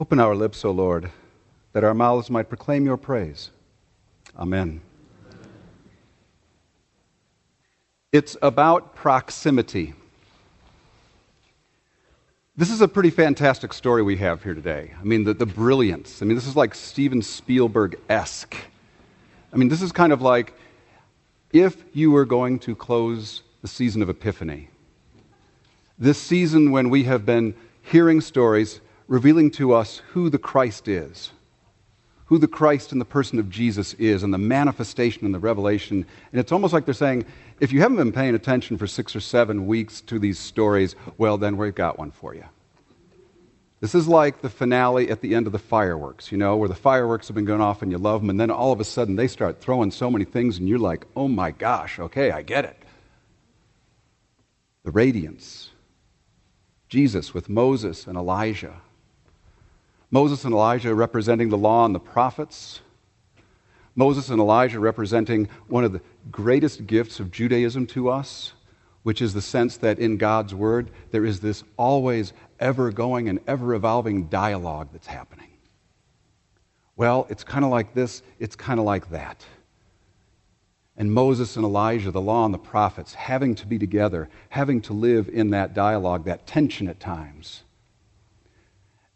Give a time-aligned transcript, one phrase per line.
[0.00, 1.10] Open our lips, O Lord,
[1.74, 3.50] that our mouths might proclaim your praise.
[4.38, 4.80] Amen.
[8.10, 9.92] It's about proximity.
[12.56, 14.94] This is a pretty fantastic story we have here today.
[14.98, 16.22] I mean, the, the brilliance.
[16.22, 18.56] I mean, this is like Steven Spielberg esque.
[19.52, 20.54] I mean, this is kind of like
[21.52, 24.70] if you were going to close the season of Epiphany,
[25.98, 28.80] this season when we have been hearing stories
[29.10, 31.32] revealing to us who the Christ is,
[32.26, 36.06] who the Christ in the person of Jesus is, and the manifestation and the revelation.
[36.30, 37.26] And it's almost like they're saying,
[37.58, 41.36] if you haven't been paying attention for six or seven weeks to these stories, well,
[41.38, 42.44] then we've got one for you.
[43.80, 46.74] This is like the finale at the end of the fireworks, you know, where the
[46.76, 49.16] fireworks have been going off and you love them, and then all of a sudden
[49.16, 52.64] they start throwing so many things, and you're like, oh my gosh, okay, I get
[52.64, 52.76] it.
[54.84, 55.70] The radiance.
[56.88, 58.80] Jesus with Moses and Elijah
[60.10, 62.80] Moses and Elijah representing the law and the prophets.
[63.94, 68.52] Moses and Elijah representing one of the greatest gifts of Judaism to us,
[69.02, 73.40] which is the sense that in God's Word there is this always ever going and
[73.46, 75.46] ever evolving dialogue that's happening.
[76.96, 79.44] Well, it's kind of like this, it's kind of like that.
[80.96, 84.92] And Moses and Elijah, the law and the prophets, having to be together, having to
[84.92, 87.62] live in that dialogue, that tension at times.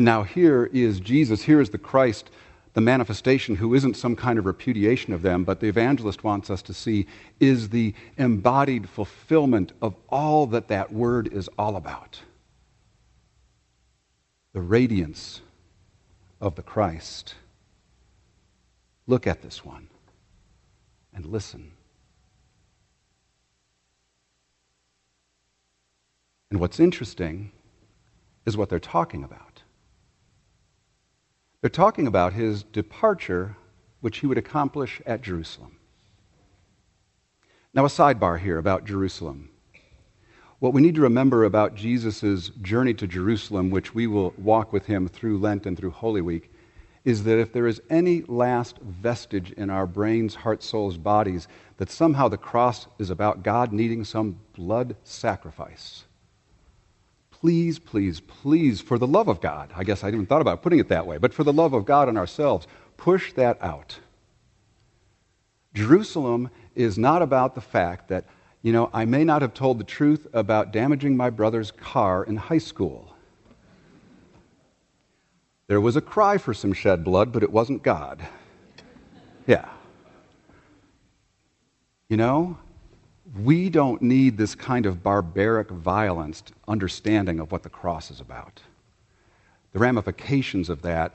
[0.00, 2.30] And now here is Jesus, here is the Christ,
[2.72, 6.62] the manifestation, who isn't some kind of repudiation of them, but the evangelist wants us
[6.62, 7.06] to see
[7.38, 12.18] is the embodied fulfillment of all that that word is all about.
[14.54, 15.42] The radiance
[16.40, 17.34] of the Christ.
[19.06, 19.86] Look at this one
[21.12, 21.72] and listen.
[26.50, 27.52] And what's interesting
[28.46, 29.49] is what they're talking about.
[31.60, 33.56] They're talking about his departure,
[34.00, 35.76] which he would accomplish at Jerusalem.
[37.74, 39.50] Now, a sidebar here about Jerusalem.
[40.58, 44.86] What we need to remember about Jesus' journey to Jerusalem, which we will walk with
[44.86, 46.50] him through Lent and through Holy Week,
[47.04, 51.90] is that if there is any last vestige in our brains, hearts, souls, bodies, that
[51.90, 56.04] somehow the cross is about God needing some blood sacrifice,
[57.40, 60.62] please, please, please, for the love of God, I guess I didn't even thought about
[60.62, 63.98] putting it that way, but for the love of God and ourselves, push that out.
[65.72, 68.24] Jerusalem is not about the fact that,
[68.62, 72.36] you know, I may not have told the truth about damaging my brother's car in
[72.36, 73.14] high school.
[75.66, 78.26] There was a cry for some shed blood, but it wasn't God.
[79.46, 79.68] Yeah.
[82.08, 82.58] You know,
[83.38, 88.60] we don't need this kind of barbaric violence understanding of what the cross is about.
[89.72, 91.14] The ramifications of that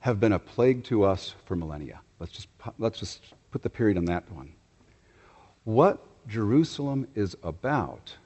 [0.00, 2.00] have been a plague to us for millennia.
[2.18, 2.48] Let's just,
[2.78, 4.52] let's just put the period on that one.
[5.64, 8.16] What Jerusalem is about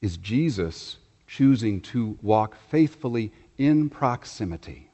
[0.00, 0.96] is Jesus
[1.26, 4.91] choosing to walk faithfully in proximity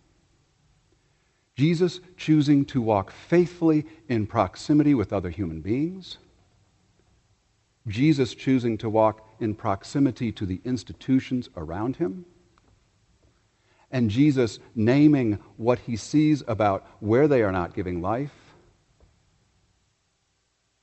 [1.59, 6.19] Jesus choosing to walk faithfully in proximity with other human beings.
[7.89, 12.25] Jesus choosing to walk in proximity to the institutions around him.
[13.91, 18.55] And Jesus naming what he sees about where they are not giving life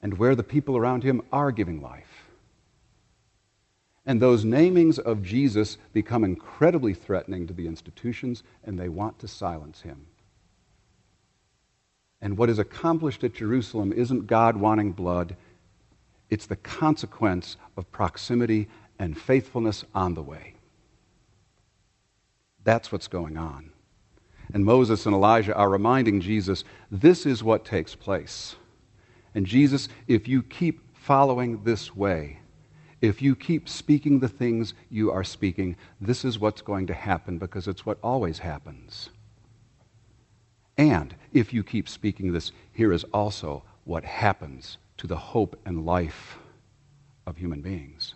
[0.02, 2.28] and where the people around him are giving life.
[4.06, 9.28] And those namings of Jesus become incredibly threatening to the institutions, and they want to
[9.30, 10.08] silence him.
[12.26, 15.36] And what is accomplished at Jerusalem isn't God wanting blood,
[16.32, 20.56] it's the consequence of proximity and faithfulness on the way.
[22.64, 23.70] That's what's going on.
[24.52, 28.56] And Moses and Elijah are reminding Jesus this is what takes place.
[29.36, 32.40] And Jesus, if you keep following this way,
[33.02, 37.38] if you keep speaking the things you are speaking, this is what's going to happen
[37.38, 39.12] because it's what always happens.
[40.78, 45.86] And if you keep speaking this, here is also what happens to the hope and
[45.86, 46.38] life
[47.26, 48.14] of human beings.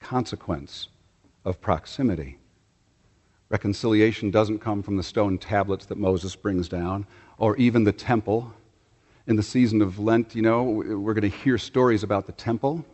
[0.00, 0.88] Consequence
[1.44, 2.38] of proximity.
[3.48, 7.06] Reconciliation doesn't come from the stone tablets that Moses brings down,
[7.38, 8.52] or even the temple.
[9.26, 12.84] In the season of Lent, you know, we're going to hear stories about the temple.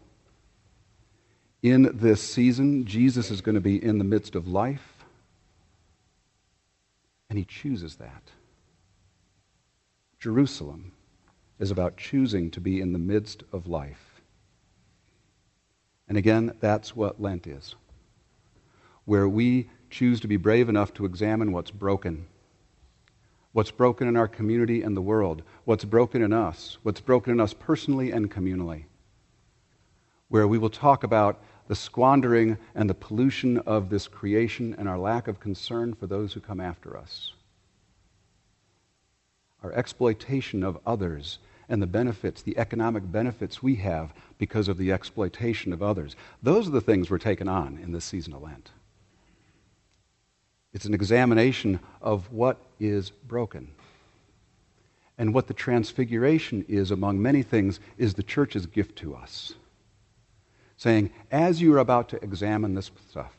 [1.62, 4.94] In this season, Jesus is going to be in the midst of life.
[7.34, 8.31] And he chooses that.
[10.20, 10.92] Jerusalem
[11.58, 14.22] is about choosing to be in the midst of life.
[16.06, 17.75] And again, that's what Lent is.
[19.04, 22.26] where we choose to be brave enough to examine what's broken.
[23.52, 27.40] What's broken in our community and the world, what's broken in us, what's broken in
[27.40, 28.84] us personally and communally.
[30.28, 34.99] Where we will talk about the squandering and the pollution of this creation and our
[34.99, 37.32] lack of concern for those who come after us.
[39.62, 41.38] Our exploitation of others
[41.69, 46.16] and the benefits, the economic benefits we have because of the exploitation of others.
[46.43, 48.70] Those are the things we're taking on in this season of Lent.
[50.75, 53.70] It's an examination of what is broken.
[55.17, 59.55] And what the transfiguration is, among many things, is the church's gift to us
[60.76, 63.35] saying, as you're about to examine this stuff,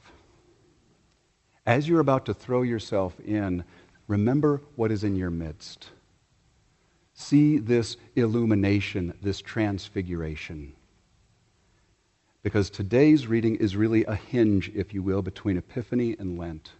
[1.65, 3.63] as you're about to throw yourself in,
[4.07, 5.89] remember what is in your midst.
[7.13, 10.73] See this illumination, this transfiguration.
[12.43, 16.73] Because today's reading is really a hinge, if you will, between Epiphany and Lent.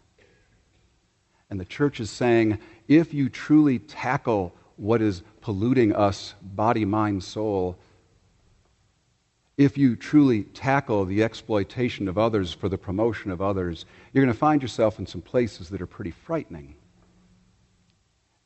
[1.50, 7.24] And the church is saying if you truly tackle what is polluting us, body, mind,
[7.24, 7.78] soul,
[9.57, 14.34] if you truly tackle the exploitation of others for the promotion of others, you're going
[14.34, 16.75] to find yourself in some places that are pretty frightening.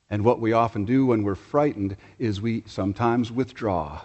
[0.09, 4.01] And what we often do when we're frightened is we sometimes withdraw.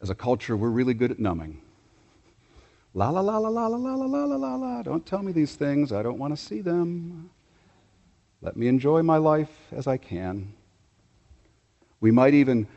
[0.00, 1.60] As a culture, we're really good at numbing.
[2.94, 4.82] La la la la la la la la la la la.
[4.82, 5.92] Don't tell me these things.
[5.92, 7.30] I don't want to see them.
[8.40, 10.52] Let me enjoy my life as I can.
[12.00, 12.68] We might even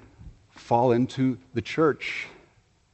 [0.50, 2.28] fall into the church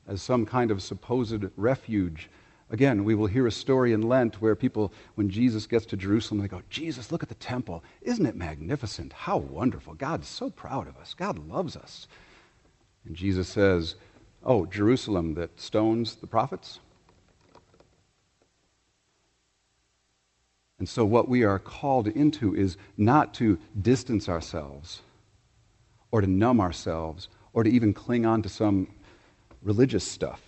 [0.07, 2.29] as some kind of supposed refuge.
[2.69, 6.41] Again, we will hear a story in Lent where people, when Jesus gets to Jerusalem,
[6.41, 7.83] they go, Jesus, look at the temple.
[8.01, 9.13] Isn't it magnificent?
[9.13, 9.93] How wonderful.
[9.93, 11.13] God's so proud of us.
[11.13, 12.07] God loves us.
[13.05, 13.95] And Jesus says,
[14.43, 16.79] Oh, Jerusalem that stones the prophets?
[20.79, 25.01] And so, what we are called into is not to distance ourselves
[26.11, 28.87] or to numb ourselves or to even cling on to some
[29.63, 30.41] religious stuff.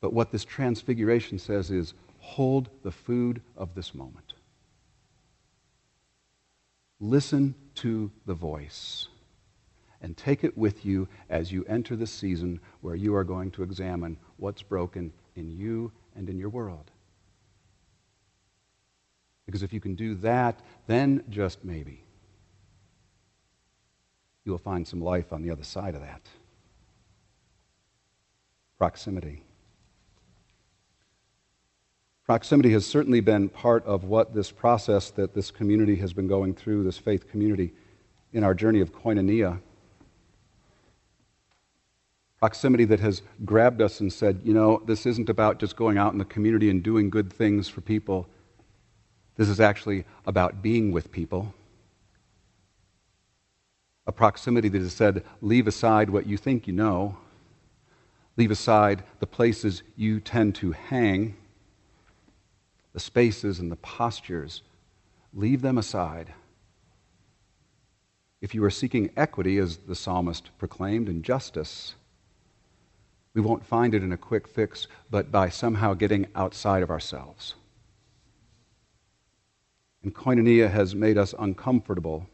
[0.00, 4.34] But what this transfiguration says is hold the food of this moment.
[6.98, 9.08] Listen to the voice
[10.02, 13.62] and take it with you as you enter the season where you are going to
[13.62, 16.90] examine what's broken in you and in your world.
[19.46, 22.04] Because if you can do that, then just maybe
[24.44, 26.22] you will find some life on the other side of that
[28.80, 29.42] proximity.
[32.24, 36.54] Proximity has certainly been part of what this process that this community has been going
[36.54, 37.74] through, this faith community,
[38.32, 39.60] in our journey of koinonia.
[42.38, 46.14] Proximity that has grabbed us and said, you know, this isn't about just going out
[46.14, 48.26] in the community and doing good things for people.
[49.36, 51.52] This is actually about being with people.
[54.06, 57.18] A proximity that has said, leave aside what you think you know
[58.36, 61.36] Leave aside the places you tend to hang,
[62.92, 64.62] the spaces and the postures.
[65.34, 66.32] Leave them aside.
[68.40, 71.94] If you are seeking equity, as the psalmist proclaimed, and justice,
[73.34, 77.54] we won't find it in a quick fix, but by somehow getting outside of ourselves.
[80.02, 82.26] And koinonia has made us uncomfortable,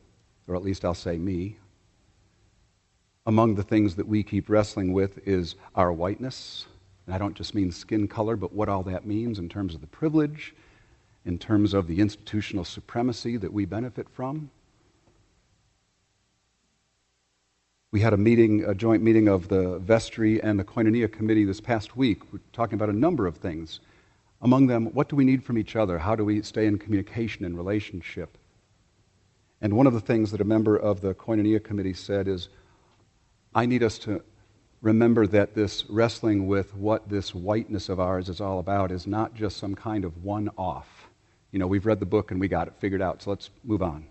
[0.46, 1.58] or at least I'll say me,
[3.26, 6.66] among the things that we keep wrestling with is our whiteness.
[7.06, 9.80] And I don't just mean skin color, but what all that means in terms of
[9.80, 10.54] the privilege,
[11.24, 14.50] in terms of the institutional supremacy that we benefit from.
[17.92, 21.60] We had a meeting, a joint meeting of the vestry and the koinonia committee this
[21.60, 22.32] past week.
[22.32, 23.80] We're talking about a number of things.
[24.42, 25.98] Among them, what do we need from each other?
[25.98, 28.36] How do we stay in communication and relationship?
[29.62, 32.50] And one of the things that a member of the koinonia committee said is,
[33.56, 34.22] I need us to
[34.82, 39.34] remember that this wrestling with what this whiteness of ours is all about is not
[39.34, 41.08] just some kind of one off.
[41.52, 43.80] You know, we've read the book and we got it figured out, so let's move
[43.80, 44.08] on.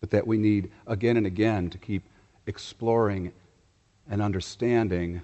[0.00, 2.02] But that we need again and again to keep
[2.48, 3.32] exploring
[4.10, 5.22] and understanding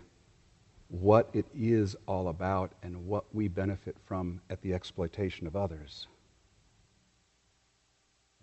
[0.87, 6.07] what it is all about and what we benefit from at the exploitation of others.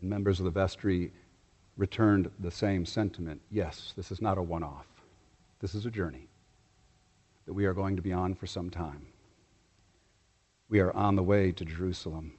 [0.02, 1.14] And members of the vestry
[1.78, 3.42] returned the same sentiment.
[3.52, 4.88] Yes, this is not a one off.
[5.60, 6.28] This is a journey
[7.46, 9.06] that we are going to be on for some time.
[10.70, 12.34] We are on the way to Jerusalem.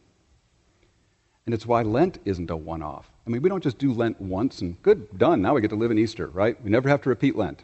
[1.44, 3.08] And it's why Lent isn't a one off.
[3.26, 5.76] I mean, we don't just do Lent once and good, done, now we get to
[5.76, 6.60] live in Easter, right?
[6.62, 7.62] We never have to repeat Lent.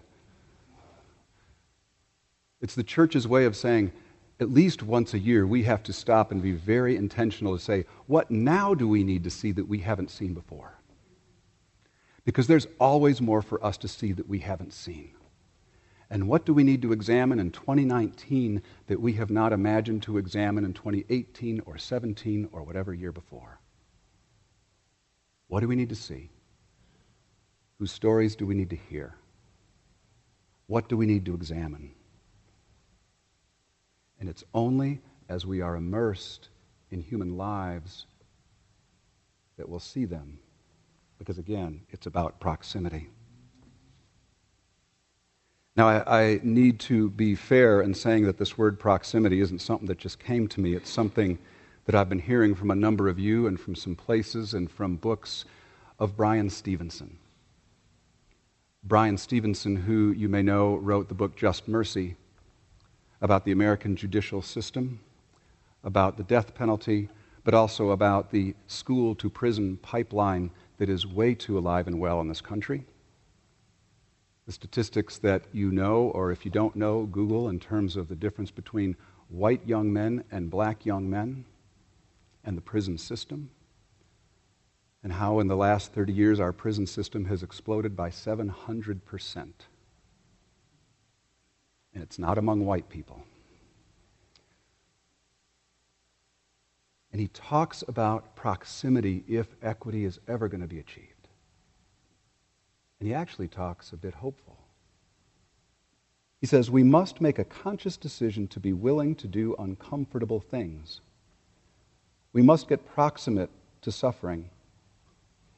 [2.61, 3.91] It's the church's way of saying,
[4.38, 7.85] at least once a year, we have to stop and be very intentional to say,
[8.07, 10.75] what now do we need to see that we haven't seen before?
[12.25, 15.12] Because there's always more for us to see that we haven't seen.
[16.09, 20.19] And what do we need to examine in 2019 that we have not imagined to
[20.19, 23.61] examine in 2018 or 17 or whatever year before?
[25.49, 26.31] What do we need to see?
[27.79, 29.14] Whose stories do we need to hear?
[30.67, 31.93] What do we need to examine?
[34.21, 36.50] And it's only as we are immersed
[36.91, 38.07] in human lives
[39.57, 40.38] that we'll see them.
[41.23, 43.09] Because again, it's about proximity.
[45.76, 49.87] Now, I, I, need to be fair in saying that this word proximity isn't something
[49.87, 50.75] that just came to me.
[50.75, 51.38] It's something
[51.85, 54.97] that I've been hearing from a number of you and from some places and from
[54.97, 55.45] books
[56.00, 57.17] of Bryan Stevenson.
[58.83, 62.17] Bryan Stevenson, who you may know wrote the book Just Mercy
[63.21, 64.99] about the American judicial system,
[65.85, 67.09] about the death penalty,
[67.45, 72.21] but also about the school to prison pipeline that is way too alive and well
[72.21, 72.85] in this country.
[74.47, 78.17] The statistics that you know, or if you don't know, Google in terms of the
[78.17, 78.97] difference between
[79.29, 81.45] white young men and black young men
[82.45, 83.50] and the prison system,
[85.02, 89.37] and how in the last 30 years our prison system has exploded by 700%.
[91.95, 93.23] And it's not among white people.
[97.12, 101.28] And he talks about proximity if equity is ever going to be achieved.
[102.99, 104.59] And he actually talks a bit hopeful.
[106.40, 111.00] He says, We must make a conscious decision to be willing to do uncomfortable things.
[112.33, 113.50] We must get proximate
[113.83, 114.49] to suffering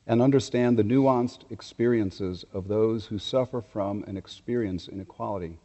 [0.07, 5.59] and understand the nuanced experiences of those who suffer from and experience inequality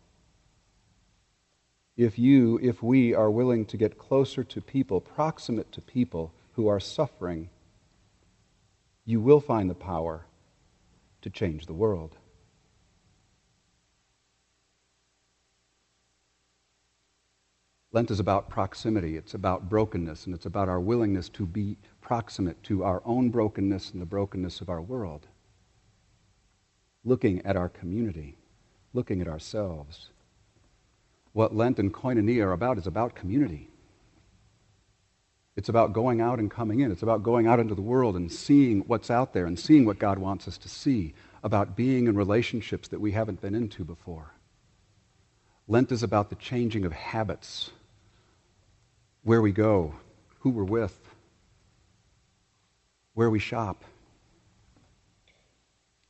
[1.99, 6.69] if you, if we are willing to get closer to people, proximate to people who
[6.69, 7.49] are suffering,
[9.05, 10.25] you will find the power
[11.21, 12.15] to change the world.
[17.91, 22.63] Lent is about proximity, it's about brokenness, and it's about our willingness to be proximate
[22.63, 25.27] to our own brokenness and the brokenness of our world.
[27.03, 28.37] Looking at our community,
[28.93, 30.11] looking at ourselves
[31.33, 33.69] what Lent and Koinonia are about is about community.
[35.55, 36.91] It's about going out and coming in.
[36.91, 39.99] It's about going out into the world and seeing what's out there and seeing what
[39.99, 44.33] God wants us to see, about being in relationships that we haven't been into before.
[45.67, 47.71] Lent is about the changing of habits,
[49.23, 49.95] where we go,
[50.39, 50.97] who we're with,
[53.13, 53.83] where we shop.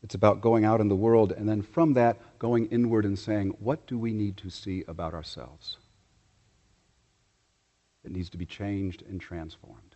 [0.09, 3.49] It's about going out in the world and then from that going inward and saying,
[3.59, 5.77] what do we need to see about ourselves?
[8.03, 9.95] It needs to be changed and transformed.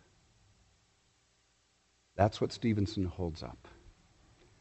[2.14, 3.66] That's what Stevenson holds up.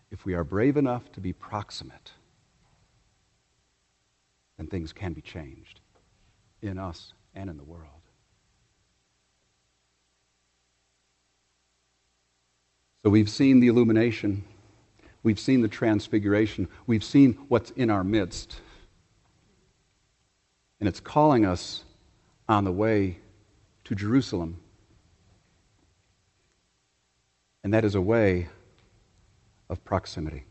[0.10, 2.14] If we are brave enough to be proximate,
[4.58, 5.82] then things can be changed
[6.64, 8.02] in us and in the world.
[13.04, 14.46] So we've seen the illumination
[15.24, 16.68] We've seen the transfiguration.
[16.86, 18.60] We've seen what's in our midst.
[20.80, 21.86] And it's calling us
[22.48, 23.20] on the way
[23.86, 24.60] to Jerusalem.
[27.64, 28.50] And that is a way
[29.70, 30.44] of proximity.